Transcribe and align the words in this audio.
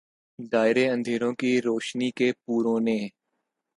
دائرے 0.51 0.87
اندھیروں 0.89 1.33
کے 1.33 1.59
روشنی 1.61 2.09
کے 2.11 2.31
پوروں 2.45 2.79
نے 2.79 2.97